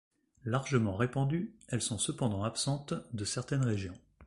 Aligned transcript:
Largement 0.45 0.95
répandues, 0.95 1.53
elles 1.67 1.83
sont 1.83 1.99
cependant 1.99 2.43
absentes 2.43 2.95
de 3.13 3.23
certaines 3.23 3.63
régions. 3.65 3.93